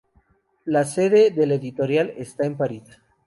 [0.65, 2.83] La sede de la editorial está en París.